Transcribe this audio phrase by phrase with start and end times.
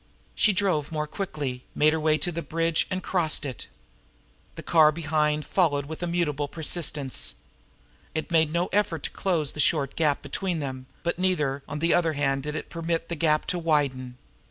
[0.33, 3.67] She drove more quickly, made her way to the Bridge, and crossed it.
[4.55, 7.35] The car behind followed with immutable persistence.
[8.15, 11.93] It made no effort to close the short gap between them; but, neither, on the
[11.93, 14.17] other hand, did it permit that gap to widen.